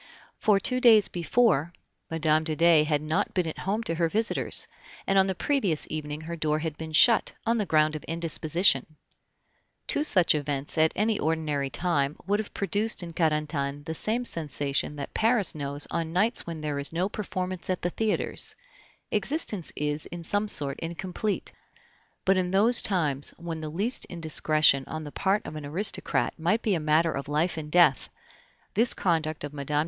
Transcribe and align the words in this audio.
For 0.39 0.59
two 0.59 0.81
days 0.81 1.07
before 1.09 1.73
Mme. 2.09 2.41
de 2.43 2.55
Dey 2.55 2.85
had 2.85 3.03
not 3.03 3.35
been 3.35 3.45
at 3.47 3.59
home 3.59 3.83
to 3.83 3.93
her 3.93 4.09
visitors, 4.09 4.67
and 5.05 5.19
on 5.19 5.27
the 5.27 5.35
previous 5.35 5.85
evening 5.91 6.21
her 6.21 6.35
door 6.35 6.57
had 6.57 6.75
been 6.75 6.91
shut, 6.91 7.33
on 7.45 7.57
the 7.59 7.67
ground 7.67 7.95
of 7.95 8.03
indisposition. 8.05 8.95
Two 9.85 10.03
such 10.03 10.33
events 10.33 10.75
at 10.75 10.91
any 10.95 11.19
ordinary 11.19 11.69
time 11.69 12.17
would 12.25 12.39
have 12.39 12.51
produced 12.51 13.03
in 13.03 13.13
Carentan 13.13 13.83
the 13.83 13.93
same 13.93 14.25
sensation 14.25 14.95
that 14.95 15.13
Paris 15.13 15.53
knows 15.53 15.85
on 15.91 16.11
nights 16.11 16.47
when 16.47 16.61
there 16.61 16.79
is 16.79 16.91
no 16.91 17.07
performance 17.07 17.69
at 17.69 17.83
the 17.83 17.91
theaters 17.91 18.55
existence 19.11 19.71
is 19.75 20.07
in 20.07 20.23
some 20.23 20.47
sort 20.47 20.79
incomplete; 20.79 21.51
but 22.25 22.37
in 22.37 22.49
those 22.49 22.81
times 22.81 23.35
when 23.37 23.59
the 23.59 23.69
least 23.69 24.05
indiscretion 24.05 24.83
on 24.87 25.03
the 25.03 25.11
part 25.11 25.45
of 25.45 25.55
an 25.55 25.63
aristocrat 25.63 26.33
might 26.39 26.63
be 26.63 26.73
a 26.73 26.79
matter 26.79 27.11
of 27.11 27.29
life 27.29 27.55
and 27.55 27.69
death, 27.71 28.09
this 28.73 28.95
conduct 28.95 29.43
of 29.43 29.53
Mme. 29.53 29.71